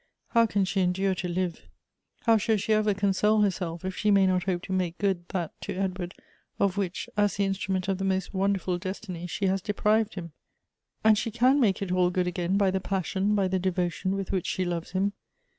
How 0.29 0.47
can 0.47 0.65
she 0.65 0.81
endure 0.81 1.13
to 1.13 1.27
live? 1.27 1.61
How 2.23 2.37
shall 2.37 2.57
she 2.57 2.73
ever 2.73 2.95
console 2.95 3.41
herself, 3.41 3.85
if 3.85 3.95
she 3.95 4.09
may 4.09 4.25
not 4.25 4.45
hope 4.45 4.63
to 4.63 4.73
make 4.73 4.97
good 4.97 5.27
that 5.29 5.53
to 5.61 5.75
Edward, 5.75 6.15
of 6.59 6.75
which, 6.75 7.07
as 7.15 7.37
the 7.37 7.45
instrument 7.45 7.87
of 7.87 7.99
the 7.99 8.03
most 8.03 8.33
won 8.33 8.53
derful 8.53 8.79
destiny, 8.79 9.27
she 9.27 9.45
has 9.45 9.61
deprived 9.61 10.15
him? 10.15 10.31
And 11.03 11.19
she 11.19 11.29
can 11.29 11.59
make 11.59 11.83
it 11.83 11.91
all 11.91 12.09
good 12.09 12.25
again 12.25 12.57
by 12.57 12.71
the 12.71 12.79
passion, 12.81 13.35
by 13.35 13.47
the 13.47 13.59
devotion 13.59 14.15
with 14.15 14.31
which 14.31 14.47
she 14.47 14.65
loves 14.65 14.93
him. 14.93 15.13